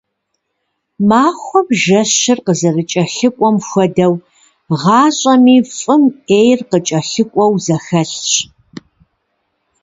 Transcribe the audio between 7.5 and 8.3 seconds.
зэхэлъщ.